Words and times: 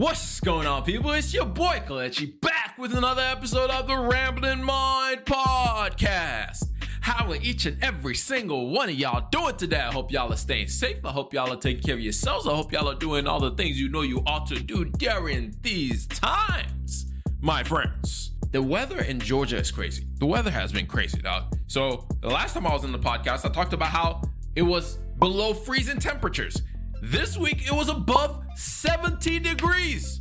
What's 0.00 0.40
going 0.40 0.66
on, 0.66 0.82
people? 0.84 1.10
It's 1.10 1.34
your 1.34 1.44
boy 1.44 1.82
Kelechi 1.86 2.40
back 2.40 2.78
with 2.78 2.94
another 2.94 3.20
episode 3.20 3.68
of 3.68 3.86
the 3.86 3.98
Rambling 3.98 4.64
Mind 4.64 5.26
Podcast. 5.26 6.68
How 7.02 7.30
are 7.30 7.36
each 7.36 7.66
and 7.66 7.76
every 7.84 8.14
single 8.14 8.70
one 8.70 8.88
of 8.88 8.94
y'all 8.94 9.28
doing 9.30 9.58
today? 9.58 9.76
I 9.76 9.92
hope 9.92 10.10
y'all 10.10 10.32
are 10.32 10.38
staying 10.38 10.68
safe. 10.68 11.04
I 11.04 11.10
hope 11.10 11.34
y'all 11.34 11.52
are 11.52 11.56
taking 11.56 11.82
care 11.82 11.96
of 11.96 12.00
yourselves. 12.00 12.46
I 12.46 12.56
hope 12.56 12.72
y'all 12.72 12.88
are 12.88 12.94
doing 12.94 13.26
all 13.26 13.40
the 13.40 13.50
things 13.50 13.78
you 13.78 13.90
know 13.90 14.00
you 14.00 14.22
ought 14.26 14.46
to 14.46 14.58
do 14.58 14.86
during 14.86 15.54
these 15.60 16.06
times, 16.06 17.12
my 17.42 17.62
friends. 17.62 18.30
The 18.52 18.62
weather 18.62 19.02
in 19.02 19.20
Georgia 19.20 19.58
is 19.58 19.70
crazy. 19.70 20.06
The 20.18 20.24
weather 20.24 20.50
has 20.50 20.72
been 20.72 20.86
crazy, 20.86 21.20
dog. 21.20 21.58
So, 21.66 22.08
the 22.22 22.28
last 22.28 22.54
time 22.54 22.66
I 22.66 22.72
was 22.72 22.84
in 22.84 22.92
the 22.92 22.98
podcast, 22.98 23.44
I 23.44 23.50
talked 23.50 23.74
about 23.74 23.90
how 23.90 24.22
it 24.56 24.62
was 24.62 24.96
below 25.18 25.52
freezing 25.52 25.98
temperatures. 25.98 26.62
This 27.02 27.36
week, 27.36 27.66
it 27.66 27.72
was 27.72 27.90
above 27.90 28.44
70 28.60 29.38
degrees. 29.40 30.20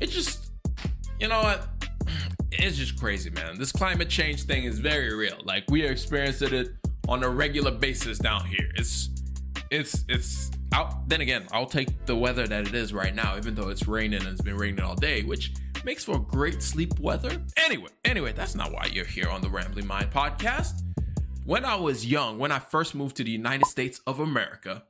It 0.00 0.08
just, 0.08 0.52
you 1.20 1.28
know 1.28 1.40
what? 1.40 1.68
It's 2.50 2.78
just 2.78 2.98
crazy, 2.98 3.28
man. 3.28 3.58
This 3.58 3.70
climate 3.70 4.08
change 4.08 4.44
thing 4.44 4.64
is 4.64 4.78
very 4.78 5.14
real. 5.14 5.36
Like 5.44 5.64
we 5.68 5.86
are 5.86 5.90
experiencing 5.90 6.54
it 6.54 6.70
on 7.06 7.22
a 7.22 7.28
regular 7.28 7.70
basis 7.70 8.18
down 8.18 8.46
here. 8.46 8.70
It's, 8.74 9.10
it's, 9.70 10.04
it's. 10.08 10.50
Then 11.06 11.20
again, 11.20 11.46
I'll 11.52 11.66
take 11.66 12.06
the 12.06 12.16
weather 12.16 12.46
that 12.46 12.66
it 12.66 12.74
is 12.74 12.94
right 12.94 13.14
now, 13.14 13.36
even 13.36 13.54
though 13.54 13.68
it's 13.68 13.86
raining 13.86 14.20
and 14.20 14.28
it's 14.30 14.40
been 14.40 14.56
raining 14.56 14.80
all 14.80 14.94
day, 14.94 15.22
which 15.22 15.52
makes 15.84 16.04
for 16.04 16.18
great 16.18 16.62
sleep 16.62 16.98
weather. 16.98 17.42
Anyway, 17.58 17.90
anyway, 18.04 18.32
that's 18.32 18.54
not 18.54 18.72
why 18.72 18.86
you're 18.90 19.04
here 19.04 19.28
on 19.28 19.42
the 19.42 19.50
Rambling 19.50 19.86
Mind 19.86 20.10
podcast. 20.10 20.82
When 21.44 21.66
I 21.66 21.76
was 21.76 22.06
young, 22.06 22.38
when 22.38 22.50
I 22.50 22.60
first 22.60 22.94
moved 22.94 23.16
to 23.16 23.24
the 23.24 23.30
United 23.30 23.66
States 23.66 24.00
of 24.06 24.20
America, 24.20 24.84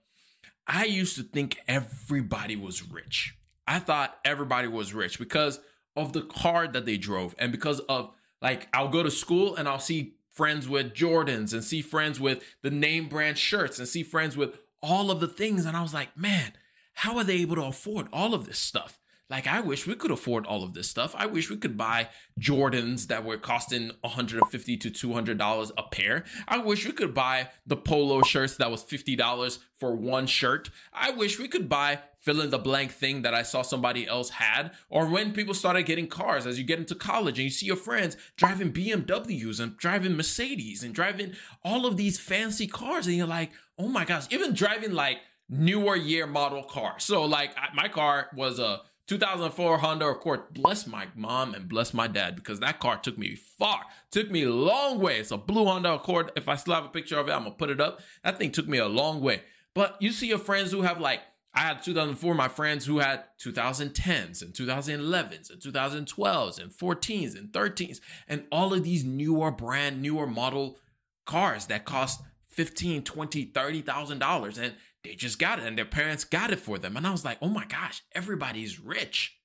I 0.68 0.84
used 0.84 1.16
to 1.16 1.22
think 1.22 1.58
everybody 1.66 2.54
was 2.54 2.86
rich. 2.86 3.34
I 3.66 3.78
thought 3.78 4.18
everybody 4.24 4.68
was 4.68 4.92
rich 4.92 5.18
because 5.18 5.60
of 5.96 6.12
the 6.12 6.22
car 6.22 6.68
that 6.68 6.84
they 6.84 6.98
drove 6.98 7.34
and 7.38 7.50
because 7.50 7.80
of 7.80 8.12
like 8.42 8.68
I'll 8.72 8.88
go 8.88 9.02
to 9.02 9.10
school 9.10 9.56
and 9.56 9.66
I'll 9.66 9.80
see 9.80 10.14
friends 10.30 10.68
with 10.68 10.94
Jordans 10.94 11.52
and 11.52 11.64
see 11.64 11.82
friends 11.82 12.20
with 12.20 12.44
the 12.62 12.70
name 12.70 13.08
brand 13.08 13.38
shirts 13.38 13.78
and 13.78 13.88
see 13.88 14.02
friends 14.02 14.36
with 14.36 14.58
all 14.82 15.10
of 15.10 15.20
the 15.20 15.26
things 15.26 15.64
and 15.64 15.76
I 15.76 15.82
was 15.82 15.94
like, 15.94 16.16
"Man, 16.16 16.52
how 16.92 17.16
are 17.16 17.24
they 17.24 17.38
able 17.38 17.56
to 17.56 17.64
afford 17.64 18.08
all 18.12 18.34
of 18.34 18.46
this 18.46 18.58
stuff?" 18.58 18.98
Like, 19.30 19.46
I 19.46 19.60
wish 19.60 19.86
we 19.86 19.94
could 19.94 20.10
afford 20.10 20.46
all 20.46 20.64
of 20.64 20.72
this 20.72 20.88
stuff. 20.88 21.14
I 21.16 21.26
wish 21.26 21.50
we 21.50 21.58
could 21.58 21.76
buy 21.76 22.08
Jordans 22.40 23.08
that 23.08 23.24
were 23.24 23.36
costing 23.36 23.92
150 24.00 24.76
to 24.78 24.90
$200 24.90 25.70
a 25.76 25.82
pair. 25.82 26.24
I 26.46 26.58
wish 26.58 26.86
we 26.86 26.92
could 26.92 27.12
buy 27.12 27.50
the 27.66 27.76
polo 27.76 28.22
shirts 28.22 28.56
that 28.56 28.70
was 28.70 28.82
$50 28.82 29.58
for 29.74 29.94
one 29.94 30.26
shirt. 30.26 30.70
I 30.94 31.10
wish 31.10 31.38
we 31.38 31.46
could 31.46 31.68
buy 31.68 32.00
fill 32.18 32.40
in 32.40 32.50
the 32.50 32.58
blank 32.58 32.90
thing 32.90 33.22
that 33.22 33.34
I 33.34 33.42
saw 33.42 33.62
somebody 33.62 34.06
else 34.06 34.30
had. 34.30 34.72
Or 34.88 35.06
when 35.06 35.32
people 35.32 35.54
started 35.54 35.84
getting 35.84 36.08
cars 36.08 36.46
as 36.46 36.58
you 36.58 36.64
get 36.64 36.78
into 36.78 36.94
college 36.94 37.38
and 37.38 37.44
you 37.44 37.50
see 37.50 37.66
your 37.66 37.76
friends 37.76 38.16
driving 38.36 38.72
BMWs 38.72 39.60
and 39.60 39.76
driving 39.76 40.16
Mercedes 40.16 40.82
and 40.82 40.94
driving 40.94 41.32
all 41.62 41.86
of 41.86 41.96
these 41.96 42.18
fancy 42.18 42.66
cars, 42.66 43.06
and 43.06 43.16
you're 43.16 43.26
like, 43.26 43.52
oh 43.78 43.88
my 43.88 44.04
gosh, 44.04 44.26
even 44.30 44.54
driving 44.54 44.92
like 44.92 45.18
newer 45.48 45.96
year 45.96 46.26
model 46.26 46.62
cars. 46.62 47.04
So, 47.04 47.24
like, 47.24 47.52
my 47.74 47.88
car 47.88 48.28
was 48.34 48.58
a 48.58 48.80
2004 49.08 49.78
Honda 49.78 50.06
Accord. 50.06 50.52
Bless 50.52 50.86
my 50.86 51.08
mom 51.16 51.54
and 51.54 51.66
bless 51.66 51.94
my 51.94 52.06
dad 52.06 52.36
because 52.36 52.60
that 52.60 52.78
car 52.78 52.98
took 52.98 53.16
me 53.16 53.34
far. 53.34 53.80
Took 54.10 54.30
me 54.30 54.42
a 54.42 54.52
long 54.52 55.00
way. 55.00 55.18
It's 55.18 55.30
a 55.30 55.38
blue 55.38 55.64
Honda 55.64 55.94
Accord. 55.94 56.30
If 56.36 56.46
I 56.46 56.56
still 56.56 56.74
have 56.74 56.84
a 56.84 56.90
picture 56.90 57.18
of 57.18 57.26
it, 57.26 57.32
I'm 57.32 57.44
gonna 57.44 57.54
put 57.54 57.70
it 57.70 57.80
up. 57.80 58.00
That 58.22 58.38
thing 58.38 58.52
took 58.52 58.68
me 58.68 58.76
a 58.76 58.86
long 58.86 59.22
way. 59.22 59.42
But 59.74 59.96
you 60.00 60.12
see 60.12 60.28
your 60.28 60.38
friends 60.38 60.72
who 60.72 60.82
have 60.82 61.00
like 61.00 61.20
I 61.54 61.60
had 61.60 61.82
2004, 61.82 62.34
my 62.34 62.48
friends 62.48 62.84
who 62.84 62.98
had 62.98 63.24
2010s 63.42 64.42
and 64.42 64.52
2011s 64.52 65.50
and 65.50 65.60
2012s 65.60 66.62
and 66.62 66.70
14s 66.70 67.38
and 67.38 67.50
13s 67.50 68.00
and 68.28 68.44
all 68.52 68.74
of 68.74 68.84
these 68.84 69.04
newer 69.04 69.50
brand 69.50 70.02
newer 70.02 70.26
model 70.26 70.78
cars 71.24 71.66
that 71.66 71.86
cost 71.86 72.20
15, 72.48 73.04
20, 73.04 73.44
30,000 73.44 74.18
dollars 74.18 74.58
and 74.58 74.74
they 75.08 75.14
just 75.14 75.38
got 75.38 75.58
it 75.58 75.64
and 75.64 75.78
their 75.78 75.86
parents 75.86 76.24
got 76.24 76.50
it 76.52 76.60
for 76.60 76.78
them. 76.78 76.96
And 76.96 77.06
I 77.06 77.10
was 77.10 77.24
like, 77.24 77.38
oh 77.40 77.48
my 77.48 77.64
gosh, 77.64 78.02
everybody's 78.14 78.78
rich. 78.78 79.38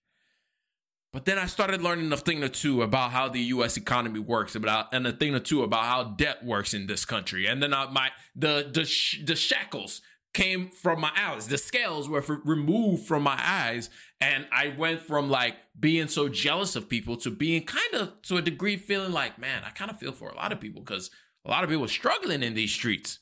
But 1.14 1.24
then 1.24 1.38
I 1.38 1.46
started 1.46 1.82
learning 1.82 2.12
a 2.12 2.18
thing 2.18 2.44
or 2.44 2.50
two 2.50 2.82
about 2.82 3.12
how 3.12 3.30
the 3.30 3.40
U.S. 3.40 3.78
economy 3.78 4.20
works, 4.20 4.56
about 4.56 4.92
and 4.92 5.08
a 5.08 5.14
thing 5.14 5.34
or 5.34 5.40
two 5.40 5.64
about 5.64 5.86
how 5.86 6.04
debt 6.04 6.44
works 6.44 6.74
in 6.74 6.88
this 6.88 7.06
country. 7.06 7.46
And 7.46 7.62
then 7.62 7.74
I, 7.74 7.90
my 7.92 8.10
the 8.36 8.68
the 8.74 8.84
sh- 8.84 9.22
the 9.24 9.36
shackles 9.36 10.02
came 10.34 10.70
from 10.70 11.00
my 11.00 11.12
eyes. 11.16 11.48
The 11.48 11.60
scales 11.60 12.10
were 12.10 12.24
f- 12.24 12.42
removed 12.44 13.06
from 13.06 13.22
my 13.22 13.40
eyes, 13.40 13.92
and 14.20 14.48
I 14.52 14.74
went 14.76 15.02
from 15.02 15.30
like 15.30 15.56
being 15.80 16.08
so 16.08 16.30
jealous 16.30 16.76
of 16.76 16.90
people 16.90 17.16
to 17.18 17.30
being 17.30 17.64
kind 17.64 17.94
of 17.94 18.20
to 18.24 18.38
a 18.38 18.42
degree 18.42 18.76
feeling 18.76 19.12
like, 19.12 19.38
man, 19.38 19.62
I 19.64 19.70
kind 19.70 19.92
of 19.92 20.00
feel 20.00 20.14
for 20.14 20.30
a 20.30 20.36
lot 20.36 20.52
of 20.52 20.60
people 20.60 20.82
because 20.82 21.12
a 21.46 21.52
lot 21.52 21.64
of 21.64 21.70
people 21.70 21.86
are 21.86 21.90
struggling 21.90 22.42
in 22.42 22.56
these 22.56 22.74
streets. 22.74 23.20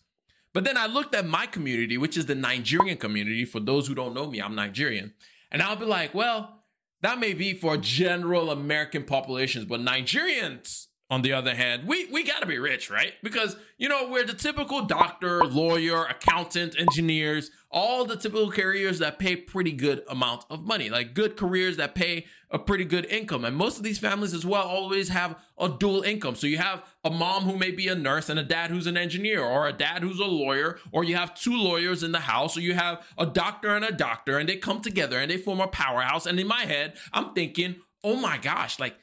But 0.54 0.64
then 0.66 0.78
I 0.78 0.86
looked 0.86 1.16
at 1.16 1.26
my 1.26 1.46
community, 1.46 1.98
which 1.98 2.18
is 2.18 2.26
the 2.26 2.36
Nigerian 2.36 2.98
community. 2.98 3.46
For 3.46 3.60
those 3.60 3.88
who 3.88 3.96
don't 3.96 4.14
know 4.14 4.28
me, 4.28 4.42
I'm 4.42 4.56
Nigerian. 4.56 5.14
And 5.52 5.62
I'll 5.62 5.76
be 5.76 5.86
like, 5.86 6.14
well, 6.14 6.64
that 7.02 7.20
may 7.20 7.34
be 7.34 7.54
for 7.54 7.78
general 7.78 8.52
American 8.52 9.04
populations, 9.04 9.66
but 9.66 9.80
Nigerians, 9.80 10.88
on 11.12 11.22
the 11.24 11.34
other 11.34 11.54
hand, 11.54 11.86
we, 11.86 12.06
we 12.06 12.24
gotta 12.24 12.46
be 12.46 12.58
rich, 12.58 12.90
right? 12.90 13.12
Because, 13.22 13.58
you 13.78 13.90
know, 13.90 14.10
we're 14.10 14.24
the 14.24 14.34
typical 14.34 14.84
doctor, 14.84 15.44
lawyer, 15.44 16.06
accountant, 16.06 16.80
engineers, 16.80 17.52
all 17.70 18.06
the 18.06 18.16
typical 18.16 18.50
careers 18.50 19.00
that 19.00 19.20
pay 19.20 19.36
pretty 19.36 19.74
good 19.74 20.04
amount 20.10 20.46
of 20.50 20.66
money, 20.66 20.90
like 20.90 21.14
good 21.14 21.36
careers 21.36 21.76
that 21.76 21.96
pay 21.96 22.26
a 22.50 22.58
pretty 22.58 22.86
good 22.86 23.06
income. 23.08 23.44
And 23.44 23.58
most 23.58 23.76
of 23.78 23.84
these 23.84 24.00
families 24.00 24.34
as 24.34 24.46
well 24.46 24.66
always 24.66 25.10
have 25.10 25.36
a 25.58 25.68
dual 25.68 26.02
income. 26.02 26.36
So 26.36 26.48
you 26.48 26.60
have 26.60 26.82
a 27.04 27.10
mom 27.10 27.44
who 27.44 27.58
may 27.58 27.72
be 27.72 27.90
a 27.90 27.96
nurse 27.96 28.30
and 28.30 28.40
a 28.40 28.44
dad 28.44 28.72
who's 28.72 28.88
an 28.88 28.96
engineer, 28.96 29.44
or 29.44 29.68
a 29.68 29.74
dad 29.74 30.04
who's 30.04 30.20
a 30.20 30.26
lawyer, 30.26 30.80
or 30.94 31.04
you 31.04 31.18
have 31.18 31.36
two 31.36 31.58
lawyers 31.58 32.04
in 32.04 32.14
the 32.14 32.20
house, 32.22 32.56
or 32.56 32.62
you 32.62 32.74
have 32.74 33.06
a 33.18 33.26
doctor 33.26 33.76
and 33.76 33.84
a 33.84 33.92
doctor, 33.92 34.40
and 34.40 34.48
they 34.48 34.56
come 34.56 34.82
together 34.82 35.20
and 35.20 35.30
they 35.30 35.38
form 35.38 35.60
a 35.60 35.68
powerhouse. 35.68 36.26
And 36.26 36.40
in 36.40 36.48
my 36.48 36.62
head, 36.62 36.94
I'm 37.12 37.34
thinking, 37.34 37.76
oh 38.02 38.16
my 38.16 38.38
gosh, 38.38 38.80
like 38.80 38.96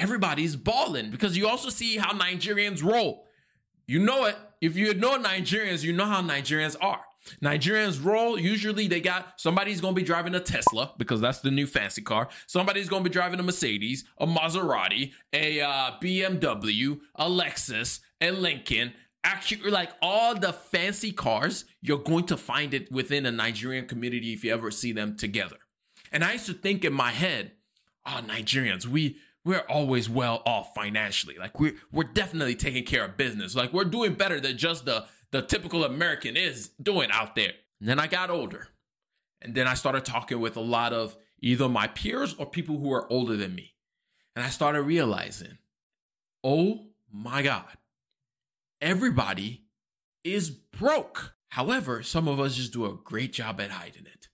everybody's 0.00 0.56
balling 0.56 1.10
because 1.10 1.36
you 1.36 1.46
also 1.46 1.68
see 1.68 1.98
how 1.98 2.12
Nigerians 2.12 2.82
roll. 2.82 3.26
You 3.86 3.98
know 3.98 4.24
it. 4.24 4.36
If 4.60 4.76
you 4.76 4.92
know 4.94 5.18
Nigerians, 5.18 5.82
you 5.82 5.92
know 5.92 6.06
how 6.06 6.22
Nigerians 6.22 6.76
are. 6.80 7.00
Nigerians 7.42 8.02
roll. 8.02 8.38
Usually 8.38 8.88
they 8.88 9.00
got 9.00 9.40
somebody's 9.40 9.80
gonna 9.80 9.94
be 9.94 10.02
driving 10.02 10.34
a 10.34 10.40
Tesla 10.40 10.92
because 10.96 11.20
that's 11.20 11.40
the 11.40 11.50
new 11.50 11.66
fancy 11.66 12.02
car. 12.02 12.28
Somebody's 12.46 12.88
gonna 12.88 13.04
be 13.04 13.10
driving 13.10 13.40
a 13.40 13.42
Mercedes, 13.42 14.04
a 14.18 14.26
Maserati, 14.26 15.12
a 15.32 15.60
uh, 15.60 15.90
BMW, 16.00 17.00
a 17.16 17.28
Lexus, 17.28 18.00
a 18.20 18.30
Lincoln. 18.30 18.94
Actually, 19.22 19.70
like 19.70 19.90
all 20.00 20.34
the 20.34 20.52
fancy 20.52 21.12
cars, 21.12 21.66
you're 21.82 21.98
going 21.98 22.24
to 22.24 22.38
find 22.38 22.72
it 22.72 22.90
within 22.90 23.26
a 23.26 23.30
Nigerian 23.30 23.86
community 23.86 24.32
if 24.32 24.42
you 24.44 24.52
ever 24.52 24.70
see 24.70 24.92
them 24.92 25.14
together. 25.14 25.56
And 26.10 26.24
I 26.24 26.32
used 26.32 26.46
to 26.46 26.54
think 26.54 26.86
in 26.86 26.94
my 26.94 27.10
head, 27.10 27.52
oh, 28.06 28.20
Nigerians, 28.26 28.86
we 28.86 29.18
we're 29.44 29.64
always 29.68 30.08
well 30.08 30.42
off 30.44 30.74
financially. 30.74 31.36
Like 31.38 31.58
we're 31.58 31.76
we're 31.92 32.04
definitely 32.04 32.54
taking 32.54 32.84
care 32.84 33.04
of 33.04 33.16
business. 33.16 33.54
Like 33.54 33.72
we're 33.72 33.84
doing 33.84 34.14
better 34.14 34.40
than 34.40 34.56
just 34.56 34.84
the 34.84 35.06
the 35.30 35.42
typical 35.42 35.84
American 35.84 36.36
is 36.36 36.70
doing 36.82 37.10
out 37.12 37.34
there. 37.34 37.52
And 37.80 37.88
then 37.88 37.98
I 37.98 38.06
got 38.06 38.30
older. 38.30 38.68
And 39.42 39.54
then 39.54 39.66
I 39.66 39.74
started 39.74 40.04
talking 40.04 40.40
with 40.40 40.56
a 40.56 40.60
lot 40.60 40.92
of 40.92 41.16
either 41.40 41.68
my 41.68 41.86
peers 41.86 42.34
or 42.34 42.46
people 42.46 42.78
who 42.78 42.92
are 42.92 43.10
older 43.10 43.36
than 43.36 43.54
me. 43.54 43.74
And 44.36 44.44
I 44.44 44.48
started 44.48 44.82
realizing, 44.82 45.58
oh 46.44 46.86
my 47.10 47.42
God, 47.42 47.64
everybody 48.80 49.64
is 50.24 50.50
broke. 50.50 51.34
However, 51.48 52.02
some 52.02 52.28
of 52.28 52.38
us 52.38 52.56
just 52.56 52.72
do 52.72 52.84
a 52.84 52.94
great 52.94 53.32
job 53.32 53.60
at 53.60 53.70
hiding 53.70 54.06
it. 54.06 54.28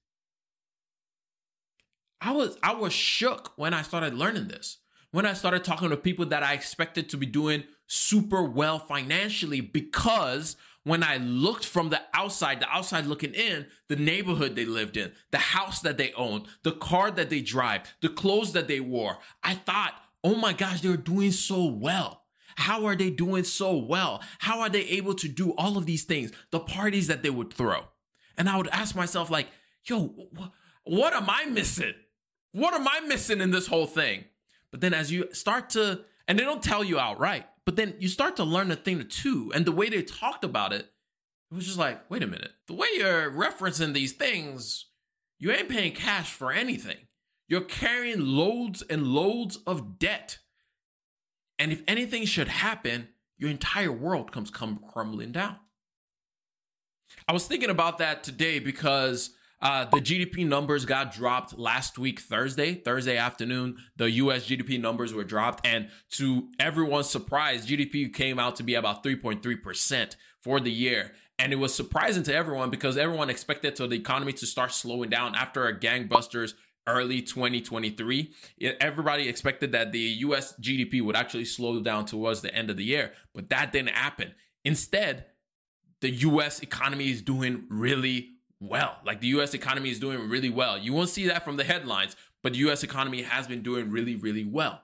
I 2.21 2.33
was 2.33 2.59
I 2.63 2.75
was 2.75 2.93
shook 2.93 3.53
when 3.57 3.73
I 3.73 3.83
started 3.83 4.15
learning 4.15 4.49
this. 4.49 4.79
When 5.17 5.25
I 5.25 5.33
started 5.33 5.65
talking 5.65 5.89
to 5.89 5.97
people 5.97 6.27
that 6.27 6.43
I 6.43 6.53
expected 6.53 7.09
to 7.09 7.17
be 7.17 7.25
doing 7.25 7.65
super 7.87 8.43
well 8.43 8.79
financially 8.79 9.63
because 9.63 10.59
when 10.85 11.03
I 11.03 11.17
looked 11.17 11.65
from 11.65 11.89
the 11.89 12.03
outside, 12.13 12.61
the 12.61 12.69
outside 12.69 13.07
looking 13.07 13.33
in, 13.33 13.65
the 13.89 13.97
neighborhood 13.97 14.55
they 14.55 14.67
lived 14.67 14.99
in, 14.99 15.13
the 15.31 15.39
house 15.39 15.81
that 15.81 15.97
they 15.97 16.13
owned, 16.19 16.49
the 16.65 16.73
car 16.73 17.11
that 17.11 17.31
they 17.31 17.41
drive, 17.41 17.95
the 18.03 18.11
clothes 18.11 18.53
that 18.53 18.69
they 18.69 18.79
wore, 18.79 19.17
I 19.43 19.55
thought, 19.55 19.95
oh 20.23 20.35
my 20.35 20.53
gosh, 20.53 20.83
they're 20.83 20.99
doing 20.99 21.33
so 21.33 21.65
well. 21.65 22.25
How 22.57 22.85
are 22.85 22.95
they 22.95 23.09
doing 23.09 23.45
so 23.45 23.75
well? 23.75 24.21
How 24.41 24.61
are 24.61 24.69
they 24.69 24.83
able 24.83 25.15
to 25.15 25.29
do 25.29 25.55
all 25.57 25.79
of 25.79 25.87
these 25.87 26.05
things? 26.05 26.31
The 26.51 26.61
parties 26.61 27.07
that 27.07 27.23
they 27.23 27.31
would 27.31 27.55
throw. 27.55 27.89
And 28.37 28.51
I 28.51 28.59
would 28.59 28.69
ask 28.69 28.95
myself, 28.95 29.31
like, 29.31 29.49
yo, 29.83 30.09
wh- 30.39 30.51
what 30.85 31.15
am 31.15 31.31
I 31.31 31.47
missing? 31.47 31.95
What 32.53 32.75
am 32.75 32.87
I 32.87 33.01
missing 33.01 33.41
in 33.41 33.51
this 33.51 33.67
whole 33.67 33.87
thing? 33.87 34.27
But 34.71 34.81
then 34.81 34.95
as 34.95 35.13
you 35.13 35.29
start 35.33 35.71
to, 35.71 36.01
and 36.29 36.39
they 36.39 36.45
don't 36.45 36.63
tell 36.63 36.85
you 36.85 36.99
outright, 36.99 37.47
but 37.65 37.77
then 37.77 37.95
you 37.99 38.09
start 38.09 38.37
to 38.37 38.45
learn 38.45 38.71
a 38.71 38.77
thing 38.77 39.01
or 39.01 39.05
two. 39.05 39.53
And 39.55 39.65
the 39.65 39.73
way 39.73 39.89
they 39.89 40.03
talked 40.03 40.45
about 40.45 40.73
it, 40.73 40.87
it 41.51 41.55
was 41.55 41.67
just 41.67 41.79
like, 41.79 42.11
wait 42.11 42.23
a 42.23 42.27
minute. 42.27 42.53
The 42.67 42.75
way 42.75 42.89
you're 42.97 43.31
referencing 43.31 43.93
these 43.93 44.13
things, 44.13 44.87
you 45.39 45.53
ain't 45.53 45.69
paying 45.69 45.93
cash 45.93 46.33
for 46.33 46.53
anything. 46.53 47.09
You're 47.49 47.61
carrying 47.61 48.21
loads 48.21 48.83
and 48.83 49.07
loads 49.07 49.59
of 49.67 49.99
debt. 49.99 50.39
And 51.59 51.73
if 51.73 51.83
anything 51.87 52.25
should 52.25 52.49
happen, 52.49 53.09
your 53.39 53.51
entire 53.51 53.93
world 53.93 54.33
comes 54.33 54.51
come 54.51 54.81
crumbling 54.93 55.33
down. 55.33 55.59
I 57.29 57.33
was 57.33 57.47
thinking 57.47 57.71
about 57.71 57.99
that 57.99 58.25
today 58.25 58.59
because 58.59 59.31
uh, 59.61 59.87
the 59.87 60.01
GDP 60.01 60.47
numbers 60.47 60.85
got 60.85 61.13
dropped 61.13 61.59
last 61.59 61.99
week, 61.99 62.21
Thursday, 62.21 62.75
Thursday 62.75 63.17
afternoon. 63.17 63.79
The 63.97 64.11
US 64.13 64.47
GDP 64.47 64.81
numbers 64.81 65.15
were 65.15 65.25
dropped. 65.25 65.67
And 65.67 65.89
to 66.13 66.49
everyone's 66.59 67.09
surprise, 67.09 67.67
GDP 67.67 68.13
came 68.13 68.39
out 68.39 68.57
to 68.57 68.63
be 68.63 68.75
about 68.75 69.03
3.3% 69.03 70.17
for 70.43 70.61
the 70.61 70.71
year. 70.71 71.13
And 71.39 71.53
it 71.53 71.57
was 71.57 71.75
surprising 71.75 72.23
to 72.25 72.35
everyone 72.35 72.71
because 72.71 72.97
everyone 72.97 73.31
expected 73.31 73.77
to 73.77 73.87
the 73.87 73.97
economy 73.97 74.33
to 74.35 74.47
start 74.47 74.73
slowing 74.73 75.11
down 75.11 75.35
after 75.35 75.67
a 75.67 75.79
gangbusters 75.79 76.55
early 76.87 77.21
2023. 77.21 78.33
Everybody 78.81 79.29
expected 79.29 79.73
that 79.73 79.93
the 79.93 79.99
US 79.99 80.55
GDP 80.61 81.03
would 81.03 81.17
actually 81.17 81.45
slow 81.45 81.81
down 81.81 82.05
towards 82.05 82.43
the 82.43 82.55
end 82.55 82.71
of 82.71 82.77
the 82.77 82.85
year, 82.85 83.13
but 83.35 83.49
that 83.49 83.73
didn't 83.73 83.91
happen. 83.91 84.35
Instead, 84.65 85.27
the 86.01 86.11
US 86.11 86.61
economy 86.61 87.11
is 87.11 87.23
doing 87.23 87.65
really 87.69 88.36
well. 88.61 88.97
Like 89.05 89.21
the 89.21 89.29
US 89.29 89.55
economy 89.55 89.91
is 89.91 89.99
doing 89.99 90.29
really 90.29 90.51
well. 90.51 90.79
You 90.79 90.93
won't 90.93 91.09
see 91.09 91.27
that 91.27 91.45
from 91.45 91.57
the 91.57 91.65
headlines, 91.65 92.17
but 92.43 92.53
the 92.53 92.59
US 92.71 92.83
economy 92.83 93.23
has 93.23 93.47
been 93.47 93.63
doing 93.63 93.91
really, 93.91 94.17
really 94.17 94.45
well. 94.45 94.83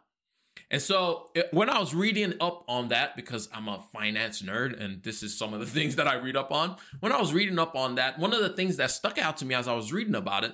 And 0.70 0.80
so 0.80 1.30
eh, 1.34 1.42
when 1.50 1.70
I 1.70 1.78
was 1.78 1.94
reading 1.94 2.34
up 2.40 2.64
on 2.68 2.88
that, 2.88 3.16
because 3.16 3.48
I'm 3.54 3.68
a 3.68 3.82
finance 3.92 4.42
nerd 4.42 4.80
and 4.82 5.02
this 5.02 5.22
is 5.22 5.36
some 5.36 5.54
of 5.54 5.60
the 5.60 5.66
things 5.78 5.96
that 5.96 6.08
I 6.08 6.14
read 6.14 6.36
up 6.36 6.52
on, 6.52 6.76
when 7.00 7.12
I 7.12 7.20
was 7.20 7.32
reading 7.32 7.58
up 7.58 7.74
on 7.76 7.96
that, 7.96 8.18
one 8.18 8.32
of 8.32 8.40
the 8.40 8.50
things 8.50 8.76
that 8.76 8.90
stuck 8.90 9.18
out 9.18 9.36
to 9.38 9.44
me 9.44 9.54
as 9.54 9.68
I 9.68 9.74
was 9.74 9.92
reading 9.92 10.14
about 10.14 10.44
it 10.44 10.52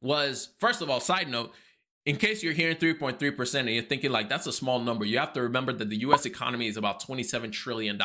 was 0.00 0.50
first 0.58 0.82
of 0.82 0.90
all, 0.90 1.00
side 1.00 1.28
note, 1.28 1.52
in 2.06 2.16
case 2.16 2.42
you're 2.42 2.52
hearing 2.52 2.76
3.3% 2.76 3.60
and 3.60 3.70
you're 3.70 3.82
thinking 3.82 4.10
like 4.10 4.28
that's 4.28 4.46
a 4.46 4.52
small 4.52 4.78
number, 4.78 5.04
you 5.04 5.18
have 5.18 5.32
to 5.32 5.42
remember 5.42 5.72
that 5.72 5.88
the 5.88 6.00
US 6.00 6.26
economy 6.26 6.66
is 6.66 6.76
about 6.76 7.02
$27 7.02 7.50
trillion. 7.50 7.98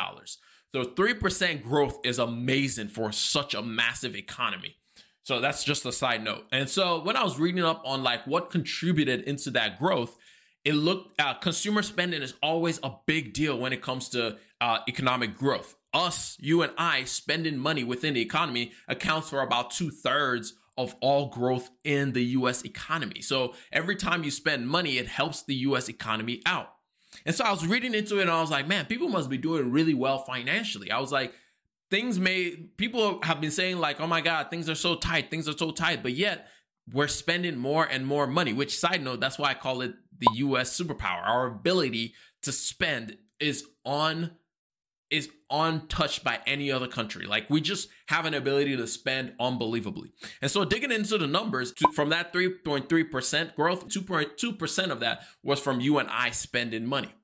So 0.72 0.84
3% 0.84 1.62
growth 1.62 1.98
is 2.04 2.18
amazing 2.18 2.88
for 2.88 3.10
such 3.10 3.54
a 3.54 3.62
massive 3.62 4.14
economy. 4.14 4.76
So 5.22 5.40
that's 5.40 5.64
just 5.64 5.84
a 5.84 5.92
side 5.92 6.24
note. 6.24 6.44
And 6.52 6.68
so 6.68 7.02
when 7.02 7.16
I 7.16 7.24
was 7.24 7.38
reading 7.38 7.64
up 7.64 7.82
on 7.84 8.02
like 8.02 8.26
what 8.26 8.50
contributed 8.50 9.22
into 9.22 9.50
that 9.52 9.78
growth, 9.78 10.16
it 10.64 10.74
looked 10.74 11.20
uh, 11.20 11.34
consumer 11.34 11.82
spending 11.82 12.22
is 12.22 12.34
always 12.42 12.78
a 12.82 12.92
big 13.06 13.32
deal 13.32 13.58
when 13.58 13.72
it 13.72 13.82
comes 13.82 14.08
to 14.10 14.36
uh, 14.60 14.78
economic 14.88 15.36
growth. 15.36 15.76
Us, 15.92 16.36
you 16.40 16.62
and 16.62 16.72
I, 16.78 17.04
spending 17.04 17.58
money 17.58 17.82
within 17.82 18.14
the 18.14 18.20
economy 18.20 18.72
accounts 18.86 19.30
for 19.30 19.40
about 19.40 19.70
two 19.70 19.90
thirds 19.90 20.54
of 20.78 20.94
all 21.00 21.26
growth 21.28 21.70
in 21.84 22.12
the 22.12 22.24
US 22.24 22.64
economy. 22.64 23.20
So 23.20 23.54
every 23.72 23.96
time 23.96 24.22
you 24.22 24.30
spend 24.30 24.68
money, 24.68 24.98
it 24.98 25.08
helps 25.08 25.42
the 25.42 25.54
US 25.56 25.88
economy 25.88 26.42
out. 26.46 26.74
And 27.26 27.34
so 27.34 27.44
I 27.44 27.50
was 27.50 27.66
reading 27.66 27.94
into 27.94 28.18
it 28.18 28.22
and 28.22 28.30
I 28.30 28.40
was 28.40 28.50
like, 28.50 28.66
man, 28.66 28.86
people 28.86 29.08
must 29.08 29.28
be 29.28 29.38
doing 29.38 29.70
really 29.70 29.94
well 29.94 30.18
financially. 30.18 30.90
I 30.90 31.00
was 31.00 31.12
like, 31.12 31.32
things 31.90 32.18
may, 32.18 32.50
people 32.76 33.20
have 33.22 33.40
been 33.40 33.50
saying, 33.50 33.78
like, 33.78 34.00
oh 34.00 34.06
my 34.06 34.20
God, 34.20 34.50
things 34.50 34.68
are 34.68 34.74
so 34.74 34.94
tight, 34.94 35.30
things 35.30 35.48
are 35.48 35.56
so 35.56 35.70
tight, 35.70 36.02
but 36.02 36.12
yet 36.12 36.48
we're 36.92 37.08
spending 37.08 37.56
more 37.56 37.84
and 37.84 38.06
more 38.06 38.26
money, 38.26 38.52
which, 38.52 38.78
side 38.78 39.02
note, 39.02 39.20
that's 39.20 39.38
why 39.38 39.50
I 39.50 39.54
call 39.54 39.82
it 39.82 39.94
the 40.18 40.28
US 40.34 40.78
superpower. 40.78 41.26
Our 41.26 41.46
ability 41.46 42.14
to 42.42 42.52
spend 42.52 43.16
is 43.38 43.64
on 43.84 44.32
is 45.10 45.28
untouched 45.50 46.22
by 46.22 46.40
any 46.46 46.70
other 46.70 46.86
country. 46.86 47.26
Like 47.26 47.50
we 47.50 47.60
just 47.60 47.88
have 48.06 48.26
an 48.26 48.34
ability 48.34 48.76
to 48.76 48.86
spend 48.86 49.32
unbelievably. 49.40 50.12
And 50.40 50.50
so 50.50 50.64
digging 50.64 50.92
into 50.92 51.18
the 51.18 51.26
numbers 51.26 51.72
to, 51.72 51.88
from 51.92 52.10
that 52.10 52.32
3.3% 52.32 53.54
growth, 53.54 53.88
2.2% 53.88 54.90
of 54.90 55.00
that 55.00 55.22
was 55.42 55.60
from 55.60 55.80
you 55.80 55.98
and 55.98 56.08
I 56.08 56.30
spending 56.30 56.86
money. 56.86 57.14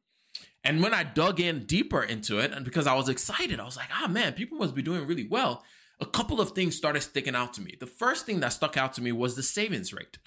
And 0.65 0.83
when 0.83 0.93
I 0.93 1.05
dug 1.05 1.39
in 1.39 1.65
deeper 1.65 2.03
into 2.03 2.41
it, 2.41 2.53
and 2.53 2.65
because 2.65 2.89
I 2.89 2.95
was 2.95 3.09
excited, 3.09 3.61
I 3.61 3.65
was 3.65 3.77
like, 3.77 3.89
ah, 3.93 4.09
man, 4.09 4.33
people 4.33 4.59
must 4.59 4.75
be 4.75 4.83
doing 4.83 5.07
really 5.07 5.27
well. 5.27 5.63
A 6.01 6.07
couple 6.07 6.41
of 6.41 6.51
things 6.51 6.75
started 6.77 7.03
sticking 7.03 7.37
out 7.37 7.55
to 7.55 7.61
me. 7.61 7.77
The 7.79 7.87
first 7.87 8.27
thing 8.27 8.41
that 8.41 8.53
stuck 8.53 8.77
out 8.77 8.93
to 8.95 9.03
me 9.03 9.13
was 9.13 9.37
the 9.37 9.45
savings 9.45 9.93
rate. 9.93 10.19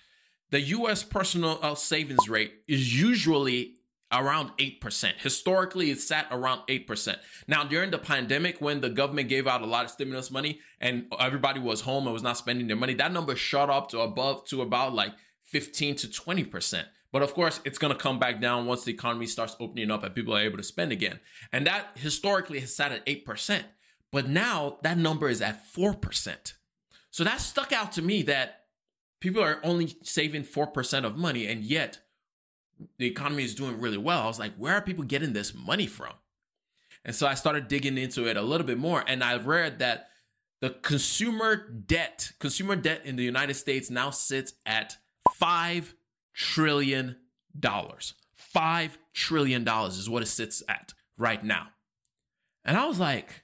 The 0.52 0.62
US 0.62 1.04
personal 1.04 1.60
uh, 1.62 1.76
savings 1.76 2.30
rate 2.30 2.54
is 2.70 3.00
usually 3.00 3.76
around 4.12 4.52
8%. 4.58 5.14
Historically, 5.18 5.92
it 5.92 6.00
sat 6.00 6.28
around 6.32 6.62
8%. 6.68 7.16
Now, 7.48 7.64
during 7.64 7.92
the 7.92 7.98
pandemic, 7.98 8.60
when 8.60 8.82
the 8.82 8.90
government 8.90 9.30
gave 9.30 9.48
out 9.48 9.62
a 9.62 9.68
lot 9.68 9.86
of 9.86 9.92
stimulus 9.92 10.32
money 10.32 10.60
and 10.80 11.06
everybody 11.20 11.60
was 11.60 11.82
home 11.82 12.06
and 12.06 12.14
was 12.14 12.24
not 12.24 12.38
spending 12.38 12.68
their 12.68 12.76
money, 12.76 12.96
that 12.96 13.12
number 13.12 13.36
shot 13.36 13.70
up 13.70 13.90
to 13.90 14.00
above 14.00 14.46
to 14.46 14.62
about 14.62 14.94
like 14.94 15.14
15 15.44 15.96
to 15.98 16.08
20%. 16.08 16.86
But 17.12 17.22
of 17.22 17.34
course, 17.34 17.60
it's 17.66 17.78
going 17.78 17.94
to 17.94 18.00
come 18.00 18.20
back 18.20 18.40
down 18.40 18.66
once 18.66 18.84
the 18.84 18.94
economy 18.94 19.26
starts 19.26 19.56
opening 19.60 19.92
up 19.92 20.04
and 20.04 20.14
people 20.14 20.36
are 20.36 20.42
able 20.42 20.58
to 20.58 20.64
spend 20.64 20.92
again. 20.92 21.20
And 21.52 21.66
that 21.66 21.92
historically 21.96 22.60
has 22.60 22.76
sat 22.76 22.92
at 22.92 23.06
8%. 23.06 23.64
But 24.12 24.28
now 24.28 24.78
that 24.84 24.98
number 24.98 25.30
is 25.30 25.42
at 25.42 25.64
4%. 25.74 26.54
So 27.12 27.24
that 27.24 27.42
stuck 27.42 27.72
out 27.72 27.92
to 27.94 28.02
me 28.02 28.22
that 28.24 28.66
people 29.20 29.44
are 29.44 29.60
only 29.64 29.96
saving 30.04 30.44
4% 30.44 31.04
of 31.04 31.18
money 31.18 31.48
and 31.48 31.64
yet 31.64 32.00
the 32.98 33.08
economy 33.08 33.44
is 33.44 33.56
doing 33.56 33.80
really 33.80 33.98
well. 33.98 34.22
I 34.22 34.28
was 34.28 34.40
like, 34.40 34.54
where 34.56 34.74
are 34.74 34.82
people 34.82 35.04
getting 35.04 35.34
this 35.34 35.54
money 35.54 35.88
from? 35.88 36.14
And 37.06 37.16
so 37.16 37.28
I 37.28 37.34
started 37.34 37.68
digging 37.68 37.98
into 37.98 38.28
it 38.28 38.38
a 38.38 38.42
little 38.42 38.68
bit 38.68 38.78
more. 38.78 39.04
And 39.08 39.24
I 39.24 39.38
read 39.38 39.80
that 39.80 40.10
the 40.62 40.72
consumer 40.72 41.56
debt, 41.56 42.34
consumer 42.40 42.76
debt 42.76 43.02
in 43.06 43.16
the 43.16 43.24
United 43.24 43.54
States 43.54 43.90
now 43.90 44.10
sits 44.10 44.54
at 44.66 44.98
$5 45.42 45.94
trillion. 46.34 47.16
$5 47.62 48.90
trillion 49.14 49.68
is 49.68 50.10
what 50.10 50.24
it 50.24 50.28
sits 50.28 50.64
at 50.68 50.94
right 51.18 51.44
now. 51.44 51.68
And 52.66 52.78
I 52.78 52.86
was 52.88 53.00
like, 53.00 53.44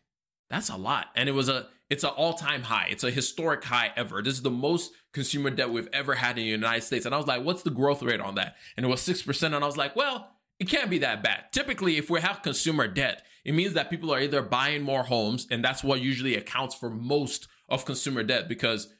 that's 0.49 0.69
a 0.69 0.77
lot. 0.77 1.07
And 1.15 1.29
it 1.29 1.33
was 1.33 1.49
a 1.49 1.67
it's 1.89 2.03
an 2.03 2.11
all-time 2.11 2.63
high. 2.63 2.87
It's 2.89 3.03
a 3.03 3.11
historic 3.11 3.63
high 3.63 3.91
ever. 3.95 4.21
This 4.21 4.33
is 4.33 4.41
the 4.41 4.51
most 4.51 4.91
consumer 5.13 5.49
debt 5.49 5.69
we've 5.69 5.89
ever 5.93 6.15
had 6.15 6.37
in 6.37 6.43
the 6.43 6.49
United 6.49 6.81
States. 6.81 7.05
And 7.05 7.13
I 7.13 7.17
was 7.17 7.27
like, 7.27 7.43
what's 7.43 7.63
the 7.63 7.69
growth 7.69 8.01
rate 8.01 8.19
on 8.19 8.35
that? 8.35 8.55
And 8.75 8.85
it 8.85 8.89
was 8.89 9.01
6%. 9.01 9.43
And 9.43 9.55
I 9.55 9.67
was 9.67 9.77
like, 9.77 9.95
well, 9.95 10.31
it 10.59 10.69
can't 10.69 10.89
be 10.89 10.99
that 10.99 11.21
bad. 11.21 11.51
Typically, 11.51 11.97
if 11.97 12.09
we 12.09 12.21
have 12.21 12.41
consumer 12.41 12.87
debt, 12.87 13.23
it 13.43 13.53
means 13.53 13.73
that 13.73 13.89
people 13.89 14.11
are 14.11 14.19
either 14.19 14.41
buying 14.41 14.81
more 14.81 15.03
homes, 15.03 15.47
and 15.51 15.63
that's 15.63 15.83
what 15.83 16.01
usually 16.01 16.35
accounts 16.35 16.73
for 16.73 16.89
most 16.89 17.47
of 17.69 17.85
consumer 17.85 18.23
debt 18.23 18.49
because 18.49 18.91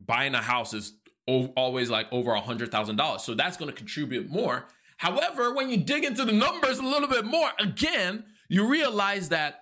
buying 0.00 0.34
a 0.34 0.42
house 0.42 0.72
is 0.74 0.94
always 1.26 1.90
like 1.90 2.06
over 2.12 2.32
a 2.32 2.40
hundred 2.40 2.70
thousand 2.70 2.96
dollars. 2.96 3.22
So 3.22 3.34
that's 3.34 3.56
going 3.56 3.70
to 3.70 3.76
contribute 3.76 4.30
more. 4.30 4.66
However, 4.98 5.52
when 5.52 5.68
you 5.70 5.78
dig 5.78 6.04
into 6.04 6.24
the 6.24 6.32
numbers 6.32 6.78
a 6.78 6.84
little 6.84 7.08
bit 7.08 7.24
more, 7.24 7.50
again, 7.58 8.24
you 8.48 8.66
realize 8.68 9.30
that 9.30 9.60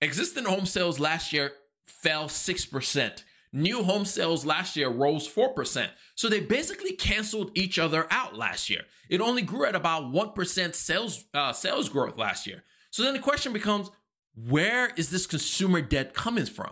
existing 0.00 0.44
home 0.44 0.66
sales 0.66 0.98
last 0.98 1.32
year 1.32 1.52
fell 1.90 2.26
6%. 2.26 3.22
New 3.52 3.82
home 3.82 4.04
sales 4.04 4.46
last 4.46 4.76
year 4.76 4.88
rose 4.88 5.28
4%. 5.28 5.88
So 6.14 6.28
they 6.28 6.40
basically 6.40 6.92
canceled 6.92 7.50
each 7.54 7.78
other 7.78 8.06
out 8.10 8.36
last 8.36 8.70
year. 8.70 8.82
It 9.08 9.20
only 9.20 9.42
grew 9.42 9.66
at 9.66 9.74
about 9.74 10.12
1% 10.12 10.74
sales 10.74 11.24
uh, 11.34 11.52
sales 11.52 11.88
growth 11.88 12.16
last 12.16 12.46
year. 12.46 12.62
So 12.90 13.02
then 13.02 13.14
the 13.14 13.18
question 13.18 13.52
becomes 13.52 13.90
where 14.36 14.92
is 14.96 15.10
this 15.10 15.26
consumer 15.26 15.80
debt 15.80 16.14
coming 16.14 16.46
from? 16.46 16.70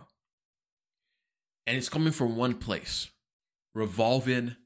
And 1.67 1.77
it's 1.77 1.89
coming 1.89 2.13
from 2.13 2.37
one 2.37 2.55
place 2.55 3.11
revolving 3.75 4.57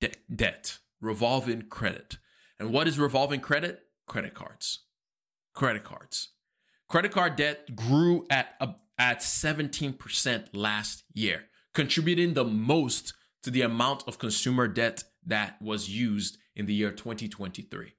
de- 0.00 0.12
debt, 0.34 0.78
revolving 1.00 1.62
credit. 1.62 2.18
And 2.58 2.72
what 2.72 2.86
is 2.86 2.98
revolving 2.98 3.40
credit? 3.40 3.80
Credit 4.06 4.34
cards. 4.34 4.80
Credit 5.54 5.84
cards. 5.84 6.30
Credit 6.88 7.10
card 7.10 7.36
debt 7.36 7.74
grew 7.74 8.26
at 8.30 8.54
a, 8.60 8.74
at 8.98 9.20
17% 9.20 10.48
last 10.52 11.04
year, 11.12 11.44
contributing 11.72 12.34
the 12.34 12.44
most 12.44 13.14
to 13.42 13.50
the 13.50 13.62
amount 13.62 14.04
of 14.06 14.18
consumer 14.18 14.68
debt 14.68 15.04
that 15.26 15.60
was 15.60 15.88
used 15.88 16.38
in 16.56 16.66
the 16.66 16.74
year 16.74 16.90
2023. 16.90 17.94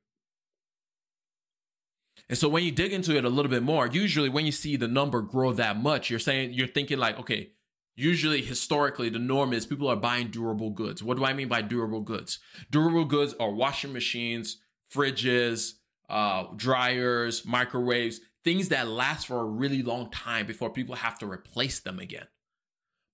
And 2.27 2.37
so 2.37 2.49
when 2.49 2.63
you 2.63 2.71
dig 2.71 2.91
into 2.91 3.15
it 3.15 3.25
a 3.25 3.29
little 3.29 3.51
bit 3.51 3.61
more, 3.63 3.87
usually 3.87 4.29
when 4.29 4.45
you 4.45 4.51
see 4.51 4.75
the 4.77 4.87
number 4.87 5.21
grow 5.21 5.51
that 5.53 5.77
much, 5.77 6.09
you're 6.09 6.19
saying 6.19 6.53
you're 6.53 6.67
thinking 6.67 6.97
like, 6.97 7.19
okay, 7.19 7.51
usually 7.95 8.41
historically 8.41 9.09
the 9.09 9.19
norm 9.19 9.53
is 9.53 9.65
people 9.65 9.87
are 9.87 9.95
buying 9.95 10.29
durable 10.29 10.71
goods. 10.71 11.03
What 11.03 11.17
do 11.17 11.25
I 11.25 11.33
mean 11.33 11.47
by 11.47 11.61
durable 11.61 12.01
goods? 12.01 12.39
Durable 12.71 13.05
goods 13.05 13.35
are 13.39 13.51
washing 13.51 13.93
machines, 13.93 14.57
fridges, 14.93 15.73
uh, 16.09 16.45
dryers, 16.55 17.45
microwaves, 17.45 18.21
things 18.45 18.69
that 18.69 18.87
last 18.87 19.27
for 19.27 19.41
a 19.41 19.45
really 19.45 19.83
long 19.83 20.09
time 20.11 20.47
before 20.47 20.69
people 20.69 20.95
have 20.95 21.19
to 21.19 21.29
replace 21.29 21.81
them 21.81 21.99
again. 21.99 22.27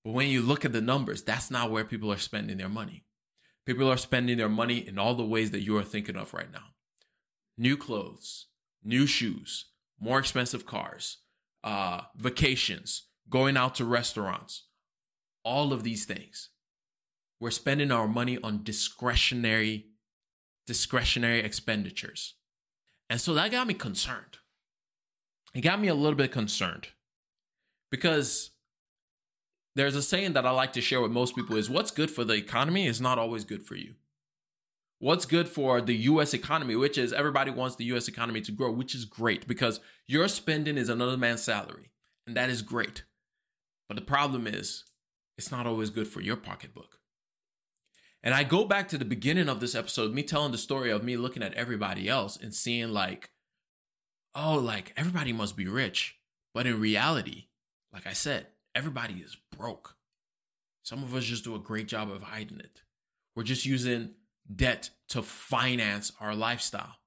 But 0.06 0.14
when 0.14 0.28
you 0.28 0.42
look 0.42 0.66
at 0.66 0.74
the 0.74 0.82
numbers, 0.82 1.24
that's 1.24 1.50
not 1.50 1.72
where 1.72 1.86
people 1.86 2.12
are 2.12 2.18
spending 2.18 2.58
their 2.58 2.70
money. 2.70 3.06
People 3.66 3.90
are 3.92 3.98
spending 3.98 4.38
their 4.38 4.50
money 4.50 4.86
in 4.88 5.00
all 5.00 5.16
the 5.16 5.26
ways 5.26 5.52
that 5.52 5.64
you 5.64 5.78
are 5.78 5.84
thinking 5.84 6.18
of 6.18 6.34
right 6.34 6.52
now 6.52 6.74
new 7.58 7.78
clothes, 7.78 8.48
new 8.84 9.08
shoes, 9.08 9.66
more 10.00 10.20
expensive 10.20 10.66
cars, 10.66 11.20
uh, 11.64 12.02
vacations, 12.16 13.08
going 13.30 13.58
out 13.58 13.76
to 13.76 13.86
restaurants, 13.86 14.66
all 15.44 15.74
of 15.74 15.84
these 15.84 16.06
things. 16.06 16.50
we're 17.40 17.52
spending 17.52 17.92
our 17.92 18.08
money 18.08 18.38
on 18.44 18.64
discretionary 18.64 19.88
discretionary 20.68 21.40
expenditures. 21.42 22.36
And 23.10 23.20
so 23.20 23.34
that 23.34 23.52
got 23.52 23.68
me 23.68 23.74
concerned. 23.74 24.38
It 25.54 25.62
got 25.62 25.82
me 25.82 25.88
a 25.88 25.96
little 25.96 26.16
bit 26.16 26.32
concerned 26.32 26.88
because 27.90 28.52
there's 29.76 29.96
a 29.96 30.02
saying 30.02 30.34
that 30.34 30.46
I 30.46 30.52
like 30.52 30.74
to 30.74 30.82
share 30.82 31.02
with 31.02 31.12
most 31.12 31.36
people 31.36 31.56
is 31.56 31.70
what's 31.70 31.92
good 31.92 32.12
for 32.12 32.24
the 32.24 32.34
economy 32.34 32.88
is 32.88 33.02
not 33.02 33.20
always 33.20 33.44
good 33.44 33.64
for 33.64 33.76
you. 33.76 33.96
What's 35.00 35.26
good 35.26 35.50
for 35.50 35.82
the 35.82 35.96
US 35.96 36.34
economy, 36.34 36.76
which 36.76 36.98
is 36.98 37.12
everybody 37.12 37.52
wants 37.52 37.76
the 37.76 37.86
US 37.86 38.08
economy 38.08 38.42
to 38.42 38.52
grow, 38.52 38.72
which 38.72 38.94
is 38.94 39.06
great 39.06 39.48
because 39.48 39.80
your 40.08 40.28
spending 40.28 40.78
is 40.78 40.90
another 40.90 41.18
man's 41.18 41.42
salary, 41.42 41.92
and 42.28 42.38
that 42.38 42.50
is 42.50 42.62
great. 42.62 43.04
But 43.88 43.96
the 43.96 44.04
problem 44.04 44.48
is, 44.48 44.86
it's 45.38 45.52
not 45.52 45.66
always 45.66 45.90
good 45.90 46.08
for 46.08 46.22
your 46.22 46.36
pocketbook. 46.38 47.00
And 48.24 48.36
I 48.36 48.44
go 48.44 48.66
back 48.66 48.88
to 48.90 48.98
the 48.98 49.06
beginning 49.06 49.50
of 49.50 49.60
this 49.60 49.74
episode, 49.74 50.14
me 50.14 50.22
telling 50.22 50.52
the 50.52 50.58
story 50.58 50.92
of 50.92 51.04
me 51.04 51.18
looking 51.18 51.42
at 51.42 51.56
everybody 51.56 52.08
else 52.08 52.38
and 52.38 52.54
seeing, 52.54 52.90
like, 52.90 53.32
oh, 54.36 54.56
like 54.56 54.94
everybody 54.98 55.34
must 55.34 55.58
be 55.58 55.68
rich. 55.68 56.18
But 56.54 56.68
in 56.68 56.80
reality, 56.80 57.46
like 57.94 58.08
I 58.08 58.14
said, 58.14 58.48
everybody 58.76 59.16
is 59.16 59.38
broke. 59.56 59.96
Some 60.84 61.04
of 61.04 61.16
us 61.16 61.26
just 61.26 61.44
do 61.44 61.56
a 61.56 61.60
great 61.60 61.88
job 61.88 62.12
of 62.12 62.24
hiding 62.24 62.60
it. 62.60 62.82
We're 63.36 63.44
just 63.44 63.66
using 63.66 64.12
debt 64.54 64.90
to 65.10 65.22
finance 65.22 66.12
our 66.20 66.36
lifestyle. 66.36 66.98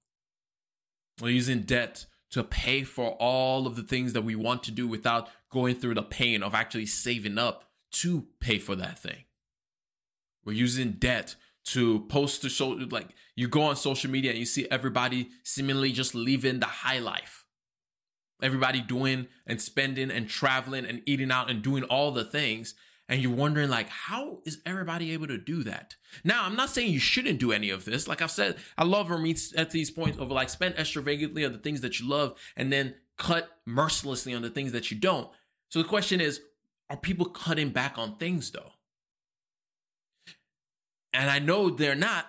We're 1.21 1.31
using 1.31 1.63
debt 1.63 2.07
to 2.31 2.43
pay 2.43 2.83
for 2.83 3.11
all 3.21 3.67
of 3.67 3.77
the 3.77 3.83
things 3.83 4.13
that 4.13 4.25
we 4.25 4.35
want 4.35 4.63
to 4.65 4.71
do 4.71 4.89
without 4.89 5.29
going 5.51 5.77
through 5.77 5.95
the 5.95 6.03
pain 6.03 6.43
of 6.43 6.55
actually 6.55 6.87
saving 6.87 7.39
up 7.39 7.71
to 7.93 8.27
pay 8.41 8.59
for 8.59 8.75
that 8.75 8.99
thing. 8.99 9.25
We're 10.45 10.53
using 10.55 10.93
debt 10.93 11.37
to 11.65 12.01
post 12.09 12.43
to 12.43 12.49
show 12.49 12.69
like 12.69 13.09
you 13.37 13.49
go 13.49 13.63
on 13.63 13.77
social 13.77 14.11
media 14.11 14.31
and 14.31 14.39
you 14.39 14.47
see 14.47 14.67
everybody 14.71 15.31
seemingly 15.43 15.93
just 15.93 16.15
living 16.15 16.61
the 16.61 16.67
high 16.67 16.99
life. 16.99 17.45
Everybody 18.43 18.81
doing 18.81 19.29
and 19.47 19.61
spending 19.61 20.11
and 20.11 20.29
traveling 20.29 20.85
and 20.85 21.03
eating 21.07 21.31
out 21.31 21.51
and 21.51 21.63
doing 21.63 21.85
all 21.85 22.11
the 22.11 22.25
things. 22.25 22.75
And 23.09 23.21
you're 23.21 23.35
wondering, 23.35 23.69
like, 23.69 23.89
how 23.91 24.39
is 24.47 24.61
everybody 24.65 25.13
able 25.13 25.27
to 25.27 25.37
do 25.37 25.63
that? 25.65 25.97
Now, 26.25 26.45
I'm 26.45 26.57
not 26.57 26.71
saying 26.71 26.91
you 26.91 26.99
shouldn't 26.99 27.39
do 27.39 27.53
any 27.53 27.69
of 27.69 27.85
this. 27.85 28.09
Like 28.09 28.23
I've 28.23 28.31
said, 28.31 28.57
I 28.79 28.85
love 28.85 29.09
Ramit 29.09 29.53
at 29.57 29.71
these 29.71 29.91
points 29.91 30.19
of 30.19 30.31
like 30.31 30.49
spend 30.49 30.77
extravagantly 30.77 31.45
on 31.45 31.53
the 31.53 31.59
things 31.59 31.83
that 31.83 32.01
you 32.01 32.09
love 32.09 32.39
and 32.57 32.73
then 32.73 32.95
cut 33.19 33.59
mercilessly 33.67 34.35
on 34.35 34.43
the 34.43 34.51
things 34.51 34.73
that 34.73 34.91
you 34.91 34.97
don't. 34.97 35.29
So 35.69 35.83
the 35.83 35.89
question 35.89 36.21
is, 36.21 36.41
are 36.89 36.97
people 36.97 37.27
cutting 37.27 37.71
back 37.71 37.99
on 37.99 38.17
things 38.17 38.51
though? 38.51 38.73
And 41.15 41.31
I 41.31 41.39
know 41.39 41.71
they're 41.71 41.95
not, 41.95 42.27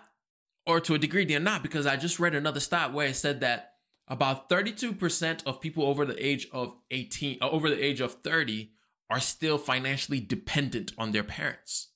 or 0.65 0.79
to 0.79 0.93
a 0.93 0.99
degree 0.99 1.25
they're 1.25 1.39
not, 1.39 1.63
because 1.63 1.87
I 1.87 1.97
just 1.97 2.19
read 2.19 2.35
another 2.35 2.59
stat 2.59 2.93
where 2.93 3.07
it 3.07 3.15
said 3.15 3.41
that 3.41 3.71
about 4.07 4.47
32% 4.47 5.43
of 5.45 5.59
people 5.59 5.83
over 5.83 6.05
the 6.05 6.25
age 6.25 6.47
of 6.53 6.75
18, 6.91 7.39
uh, 7.41 7.49
over 7.49 7.67
the 7.69 7.83
age 7.83 7.99
of 7.99 8.21
30, 8.21 8.71
are 9.09 9.19
still 9.19 9.57
financially 9.57 10.19
dependent 10.19 10.91
on 10.99 11.11
their 11.11 11.23
parents. 11.23 11.89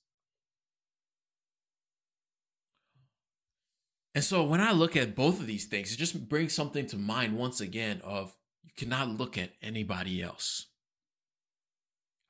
And 4.12 4.24
so 4.24 4.42
when 4.42 4.60
I 4.60 4.72
look 4.72 4.96
at 4.96 5.14
both 5.14 5.38
of 5.38 5.46
these 5.46 5.66
things, 5.66 5.92
it 5.92 5.96
just 5.96 6.28
brings 6.28 6.52
something 6.52 6.86
to 6.86 6.96
mind 6.96 7.38
once 7.38 7.60
again 7.60 8.00
of 8.02 8.36
you 8.64 8.70
cannot 8.76 9.08
look 9.08 9.38
at 9.38 9.52
anybody 9.62 10.20
else. 10.20 10.66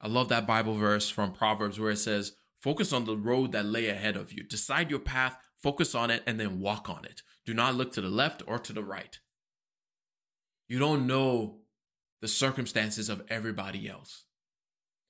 I 0.02 0.08
love 0.08 0.28
that 0.28 0.46
Bible 0.46 0.74
verse 0.74 1.08
from 1.08 1.32
Proverbs 1.32 1.80
where 1.80 1.90
it 1.90 1.96
says, 1.96 2.34
Focus 2.60 2.92
on 2.92 3.04
the 3.04 3.16
road 3.16 3.52
that 3.52 3.64
lay 3.64 3.88
ahead 3.88 4.16
of 4.16 4.32
you. 4.32 4.42
Decide 4.42 4.90
your 4.90 5.00
path, 5.00 5.36
focus 5.56 5.94
on 5.94 6.10
it, 6.10 6.22
and 6.26 6.38
then 6.38 6.60
walk 6.60 6.90
on 6.90 7.04
it. 7.04 7.22
Do 7.46 7.54
not 7.54 7.74
look 7.74 7.92
to 7.92 8.00
the 8.00 8.08
left 8.08 8.42
or 8.46 8.58
to 8.58 8.72
the 8.72 8.82
right. 8.82 9.18
You 10.68 10.78
don't 10.78 11.06
know 11.06 11.60
the 12.20 12.28
circumstances 12.28 13.08
of 13.08 13.24
everybody 13.28 13.88
else. 13.88 14.26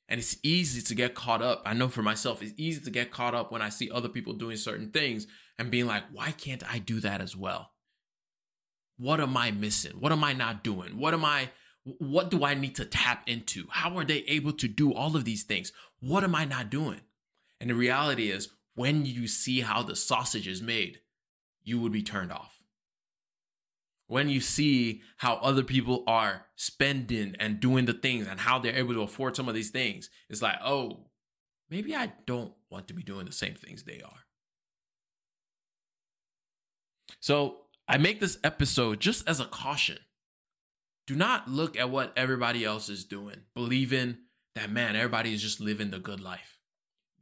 And 0.08 0.18
it's 0.18 0.38
easy 0.42 0.80
to 0.82 0.94
get 0.94 1.14
caught 1.14 1.42
up. 1.42 1.62
I 1.64 1.74
know 1.74 1.88
for 1.88 2.02
myself, 2.02 2.42
it's 2.42 2.54
easy 2.56 2.80
to 2.80 2.90
get 2.90 3.12
caught 3.12 3.34
up 3.34 3.52
when 3.52 3.62
I 3.62 3.68
see 3.68 3.90
other 3.90 4.08
people 4.08 4.32
doing 4.32 4.56
certain 4.56 4.90
things 4.90 5.26
and 5.58 5.70
being 5.70 5.86
like, 5.86 6.04
why 6.12 6.32
can't 6.32 6.64
I 6.72 6.78
do 6.78 6.98
that 7.00 7.20
as 7.20 7.36
well? 7.36 7.72
What 8.96 9.20
am 9.20 9.36
I 9.36 9.50
missing? 9.50 9.92
What 10.00 10.12
am 10.12 10.24
I 10.24 10.32
not 10.32 10.64
doing? 10.64 10.98
What 10.98 11.14
am 11.14 11.24
I 11.24 11.50
what 11.84 12.30
do 12.30 12.44
I 12.44 12.54
need 12.54 12.74
to 12.76 12.84
tap 12.84 13.22
into? 13.26 13.66
How 13.70 13.96
are 13.96 14.04
they 14.04 14.18
able 14.18 14.52
to 14.52 14.68
do 14.68 14.92
all 14.92 15.16
of 15.16 15.24
these 15.24 15.44
things? 15.44 15.72
What 16.00 16.24
am 16.24 16.34
I 16.34 16.44
not 16.44 16.70
doing? 16.70 17.00
And 17.60 17.68
the 17.68 17.74
reality 17.74 18.30
is, 18.30 18.48
when 18.74 19.04
you 19.04 19.26
see 19.28 19.60
how 19.60 19.82
the 19.82 19.94
sausage 19.94 20.48
is 20.48 20.62
made, 20.62 21.00
you 21.62 21.78
would 21.80 21.92
be 21.92 22.02
turned 22.02 22.32
off. 22.32 22.62
When 24.06 24.28
you 24.28 24.40
see 24.40 25.02
how 25.18 25.34
other 25.36 25.62
people 25.62 26.02
are 26.06 26.46
spending 26.56 27.36
and 27.38 27.60
doing 27.60 27.84
the 27.84 27.92
things 27.92 28.26
and 28.26 28.40
how 28.40 28.58
they're 28.58 28.74
able 28.74 28.94
to 28.94 29.02
afford 29.02 29.36
some 29.36 29.48
of 29.48 29.54
these 29.54 29.70
things, 29.70 30.10
it's 30.28 30.42
like, 30.42 30.56
oh, 30.64 31.10
maybe 31.68 31.94
I 31.94 32.12
don't 32.26 32.52
want 32.70 32.88
to 32.88 32.94
be 32.94 33.02
doing 33.02 33.26
the 33.26 33.32
same 33.32 33.54
things 33.54 33.84
they 33.84 34.00
are. 34.00 34.24
So 37.20 37.58
I 37.86 37.98
make 37.98 38.20
this 38.20 38.38
episode 38.42 39.00
just 39.00 39.28
as 39.28 39.38
a 39.38 39.44
caution. 39.44 39.98
Do 41.06 41.14
not 41.14 41.48
look 41.48 41.76
at 41.76 41.90
what 41.90 42.12
everybody 42.16 42.64
else 42.64 42.88
is 42.88 43.04
doing, 43.04 43.42
believing 43.54 44.18
that, 44.54 44.70
man, 44.70 44.96
everybody 44.96 45.34
is 45.34 45.42
just 45.42 45.60
living 45.60 45.90
the 45.90 45.98
good 45.98 46.20
life 46.20 46.59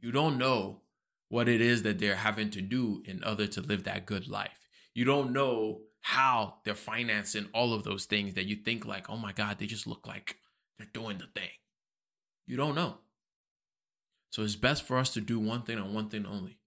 you 0.01 0.11
don't 0.11 0.37
know 0.37 0.81
what 1.29 1.47
it 1.47 1.61
is 1.61 1.83
that 1.83 1.99
they're 1.99 2.15
having 2.15 2.49
to 2.51 2.61
do 2.61 3.03
in 3.05 3.23
order 3.23 3.47
to 3.47 3.61
live 3.61 3.83
that 3.83 4.05
good 4.05 4.27
life. 4.27 4.67
You 4.93 5.05
don't 5.05 5.31
know 5.31 5.81
how 6.01 6.55
they're 6.63 6.75
financing 6.75 7.47
all 7.53 7.73
of 7.73 7.83
those 7.83 8.05
things 8.05 8.33
that 8.33 8.45
you 8.45 8.55
think 8.55 8.85
like, 8.85 9.09
oh 9.09 9.17
my 9.17 9.31
God, 9.31 9.59
they 9.59 9.65
just 9.65 9.85
look 9.87 10.07
like 10.07 10.37
they're 10.77 10.87
doing 10.93 11.17
the 11.19 11.27
thing. 11.27 11.51
You 12.47 12.57
don't 12.57 12.75
know. 12.75 12.97
So 14.31 14.43
it's 14.43 14.55
best 14.55 14.83
for 14.83 14.97
us 14.97 15.13
to 15.13 15.21
do 15.21 15.39
one 15.39 15.63
thing 15.63 15.77
and 15.77 15.93
one 15.93 16.09
thing 16.09 16.25
only. 16.25 16.59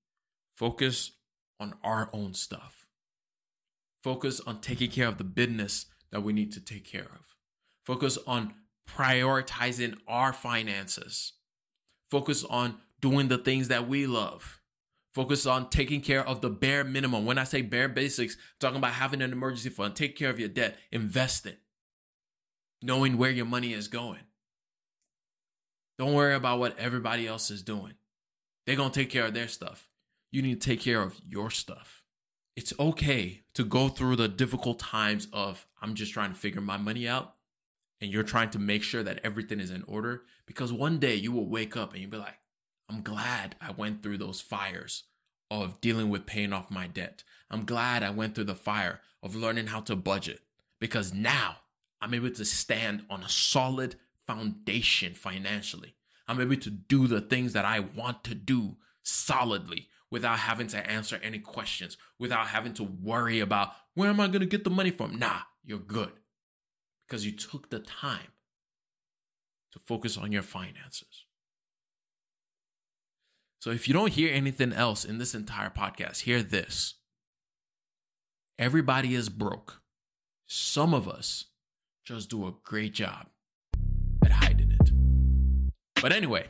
Focus 0.56 1.12
on 1.58 1.74
our 1.82 2.08
own 2.12 2.34
stuff. 2.34 2.86
Focus 4.02 4.40
on 4.40 4.60
taking 4.60 4.90
care 4.90 5.08
of 5.08 5.18
the 5.18 5.24
business 5.24 5.86
that 6.10 6.22
we 6.22 6.32
need 6.32 6.52
to 6.52 6.60
take 6.60 6.84
care 6.84 7.02
of. 7.02 7.34
Focus 7.84 8.18
on 8.26 8.54
prioritizing 8.88 9.96
our 10.06 10.32
finances. 10.32 11.32
Focus 12.10 12.44
on 12.44 12.76
doing 13.02 13.28
the 13.28 13.36
things 13.36 13.68
that 13.68 13.86
we 13.86 14.06
love. 14.06 14.60
Focus 15.12 15.44
on 15.44 15.68
taking 15.68 16.00
care 16.00 16.26
of 16.26 16.40
the 16.40 16.48
bare 16.48 16.84
minimum. 16.84 17.26
When 17.26 17.36
I 17.36 17.44
say 17.44 17.60
bare 17.60 17.88
basics, 17.88 18.36
I'm 18.36 18.40
talking 18.60 18.78
about 18.78 18.92
having 18.92 19.20
an 19.20 19.32
emergency 19.32 19.68
fund, 19.68 19.94
take 19.94 20.16
care 20.16 20.30
of 20.30 20.40
your 20.40 20.48
debt, 20.48 20.78
investing, 20.90 21.56
knowing 22.80 23.18
where 23.18 23.30
your 23.30 23.44
money 23.44 23.74
is 23.74 23.88
going. 23.88 24.20
Don't 25.98 26.14
worry 26.14 26.34
about 26.34 26.58
what 26.58 26.78
everybody 26.78 27.26
else 27.26 27.50
is 27.50 27.62
doing. 27.62 27.92
They're 28.66 28.76
going 28.76 28.90
to 28.90 29.00
take 29.00 29.10
care 29.10 29.26
of 29.26 29.34
their 29.34 29.48
stuff. 29.48 29.90
You 30.30 30.40
need 30.40 30.62
to 30.62 30.66
take 30.66 30.80
care 30.80 31.02
of 31.02 31.20
your 31.28 31.50
stuff. 31.50 32.04
It's 32.56 32.72
okay 32.80 33.42
to 33.54 33.64
go 33.64 33.88
through 33.88 34.16
the 34.16 34.28
difficult 34.28 34.78
times 34.78 35.28
of, 35.32 35.66
I'm 35.82 35.94
just 35.94 36.12
trying 36.12 36.32
to 36.32 36.38
figure 36.38 36.60
my 36.62 36.78
money 36.78 37.06
out, 37.06 37.34
and 38.00 38.10
you're 38.10 38.22
trying 38.22 38.50
to 38.50 38.58
make 38.58 38.82
sure 38.82 39.02
that 39.02 39.20
everything 39.22 39.60
is 39.60 39.70
in 39.70 39.84
order 39.86 40.22
because 40.46 40.72
one 40.72 40.98
day 40.98 41.14
you 41.14 41.32
will 41.32 41.48
wake 41.48 41.76
up 41.76 41.92
and 41.92 42.00
you'll 42.00 42.10
be 42.10 42.16
like, 42.16 42.34
I'm 42.92 43.00
glad 43.00 43.56
I 43.58 43.70
went 43.70 44.02
through 44.02 44.18
those 44.18 44.42
fires 44.42 45.04
of 45.50 45.80
dealing 45.80 46.10
with 46.10 46.26
paying 46.26 46.52
off 46.52 46.70
my 46.70 46.86
debt. 46.86 47.24
I'm 47.50 47.64
glad 47.64 48.02
I 48.02 48.10
went 48.10 48.34
through 48.34 48.44
the 48.44 48.54
fire 48.54 49.00
of 49.22 49.34
learning 49.34 49.68
how 49.68 49.80
to 49.82 49.96
budget 49.96 50.40
because 50.78 51.14
now 51.14 51.56
I'm 52.02 52.12
able 52.12 52.30
to 52.30 52.44
stand 52.44 53.04
on 53.08 53.22
a 53.22 53.30
solid 53.30 53.96
foundation 54.26 55.14
financially. 55.14 55.94
I'm 56.28 56.38
able 56.38 56.56
to 56.56 56.70
do 56.70 57.06
the 57.06 57.22
things 57.22 57.54
that 57.54 57.64
I 57.64 57.80
want 57.80 58.24
to 58.24 58.34
do 58.34 58.76
solidly 59.02 59.88
without 60.10 60.40
having 60.40 60.66
to 60.68 60.86
answer 60.86 61.18
any 61.22 61.38
questions, 61.38 61.96
without 62.18 62.48
having 62.48 62.74
to 62.74 62.84
worry 62.84 63.40
about 63.40 63.70
where 63.94 64.10
am 64.10 64.20
I 64.20 64.26
going 64.26 64.40
to 64.40 64.46
get 64.46 64.64
the 64.64 64.70
money 64.70 64.90
from? 64.90 65.18
Nah, 65.18 65.40
you're 65.64 65.78
good 65.78 66.12
because 67.06 67.24
you 67.24 67.32
took 67.32 67.70
the 67.70 67.78
time 67.78 68.32
to 69.72 69.78
focus 69.78 70.18
on 70.18 70.30
your 70.30 70.42
finances. 70.42 71.24
So 73.62 73.70
if 73.70 73.86
you 73.86 73.94
don't 73.94 74.12
hear 74.12 74.34
anything 74.34 74.72
else 74.72 75.04
in 75.04 75.18
this 75.18 75.36
entire 75.36 75.70
podcast, 75.70 76.22
hear 76.22 76.42
this. 76.42 76.94
Everybody 78.58 79.14
is 79.14 79.28
broke. 79.28 79.82
Some 80.48 80.92
of 80.92 81.08
us 81.08 81.44
just 82.04 82.28
do 82.28 82.48
a 82.48 82.54
great 82.64 82.92
job 82.92 83.28
at 84.24 84.32
hiding 84.32 84.72
it. 84.72 84.90
But 86.02 86.10
anyway, 86.10 86.46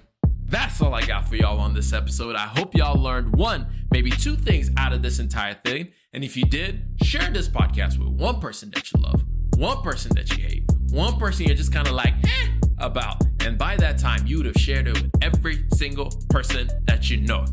that's 0.46 0.80
all 0.80 0.94
I 0.94 1.04
got 1.04 1.28
for 1.28 1.36
y'all 1.36 1.60
on 1.60 1.74
this 1.74 1.92
episode. 1.92 2.34
I 2.34 2.46
hope 2.46 2.74
y'all 2.74 2.98
learned 2.98 3.36
one, 3.36 3.66
maybe 3.90 4.10
two 4.10 4.34
things 4.34 4.70
out 4.78 4.94
of 4.94 5.02
this 5.02 5.18
entire 5.18 5.52
thing. 5.52 5.88
And 6.14 6.24
if 6.24 6.34
you 6.34 6.46
did, 6.46 6.96
share 7.02 7.30
this 7.30 7.46
podcast 7.46 7.98
with 7.98 8.08
one 8.08 8.40
person 8.40 8.70
that 8.70 8.90
you 8.90 9.02
love, 9.02 9.22
one 9.58 9.82
person 9.82 10.16
that 10.16 10.34
you 10.34 10.42
hate, 10.42 10.64
one 10.88 11.18
person 11.18 11.44
you're 11.44 11.56
just 11.56 11.74
kind 11.74 11.86
of 11.86 11.92
like, 11.92 12.14
eh, 12.24 12.48
about. 12.78 13.22
And 13.40 13.58
by 13.58 13.76
that 13.76 13.98
time, 13.98 14.26
you 14.26 14.38
would 14.38 14.46
have 14.46 14.56
shared 14.56 14.88
it 14.88 14.94
with 14.94 15.10
every 15.20 15.64
single 15.74 16.12
person 16.28 16.68
that 16.84 17.10
you 17.10 17.20
know. 17.20 17.44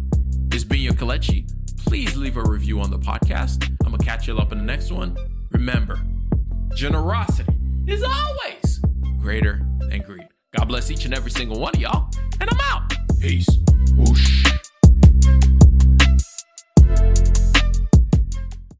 This 0.47 0.63
being 0.63 0.83
your 0.83 0.93
Kelechi. 0.93 1.51
Please 1.85 2.15
leave 2.15 2.37
a 2.37 2.43
review 2.43 2.79
on 2.81 2.91
the 2.91 2.99
podcast. 2.99 3.69
I'm 3.85 3.91
gonna 3.91 4.03
catch 4.03 4.27
you 4.27 4.37
up 4.37 4.51
in 4.51 4.57
the 4.57 4.63
next 4.63 4.91
one. 4.91 5.17
Remember, 5.51 5.99
generosity 6.75 7.53
is 7.87 8.03
always 8.03 8.79
greater 9.19 9.65
than 9.89 10.01
greed. 10.01 10.27
God 10.55 10.65
bless 10.65 10.91
each 10.91 11.05
and 11.05 11.13
every 11.13 11.31
single 11.31 11.59
one 11.59 11.75
of 11.75 11.81
y'all, 11.81 12.09
and 12.39 12.49
I'm 12.49 12.59
out. 12.61 12.93
Peace. 13.19 13.47
Whoosh. 13.95 14.48